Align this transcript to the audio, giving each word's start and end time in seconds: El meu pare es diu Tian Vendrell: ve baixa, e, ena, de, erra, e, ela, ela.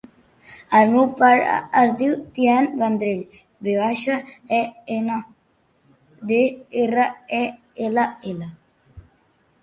El 0.77 0.87
meu 0.91 1.03
pare 1.17 1.57
es 1.81 1.91
diu 1.97 2.13
Tian 2.37 2.69
Vendrell: 2.79 3.35
ve 3.67 3.75
baixa, 3.79 4.15
e, 4.59 4.61
ena, 4.95 5.17
de, 6.31 6.39
erra, 6.85 7.05
e, 7.41 7.43
ela, 7.89 8.07
ela. 8.33 8.49